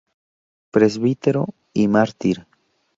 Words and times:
Presbítero 0.71 1.45
y 1.75 1.87
mártir. 1.87 2.47